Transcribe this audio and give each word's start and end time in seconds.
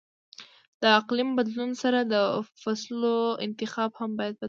د 0.81 0.83
اقلیم 0.99 1.29
له 1.31 1.35
بدلون 1.37 1.71
سره 1.83 1.99
د 2.13 2.15
فصلو 2.61 3.15
انتخاب 3.45 3.91
هم 3.99 4.11
باید 4.19 4.35
بدل 4.35 4.39
شي. 4.39 4.39